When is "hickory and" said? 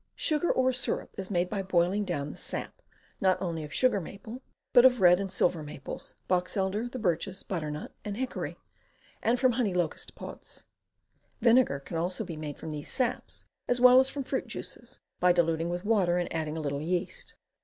8.17-9.39